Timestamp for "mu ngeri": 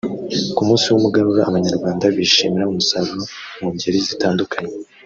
3.57-3.99